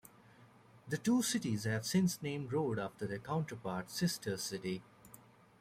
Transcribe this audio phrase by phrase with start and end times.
[0.87, 4.81] The two cities have since named roads after their counterpart sister city.